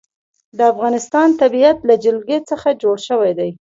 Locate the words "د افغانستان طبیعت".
0.57-1.77